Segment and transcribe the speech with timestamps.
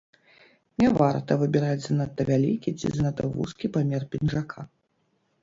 [0.81, 4.59] Не варта выбіраць занадта вялікі ці занадта вузкі памер пінжака.